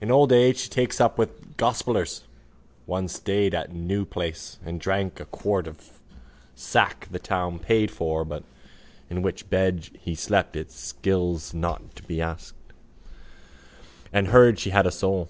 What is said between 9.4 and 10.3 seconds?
bed he